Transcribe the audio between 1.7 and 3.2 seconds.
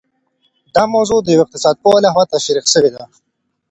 پوه لخوا تشرېح سوې ده.